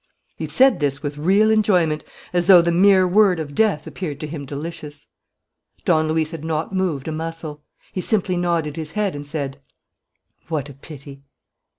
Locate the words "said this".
0.47-1.03